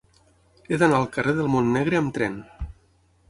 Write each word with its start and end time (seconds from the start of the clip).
He 0.69 0.77
d'anar 0.83 0.95
al 1.01 1.05
carrer 1.17 1.35
del 1.41 1.51
Montnegre 1.57 1.99
amb 1.99 2.13
tren. 2.17 2.39